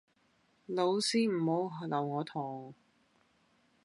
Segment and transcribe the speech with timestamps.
[0.65, 2.73] 老師唔好留我堂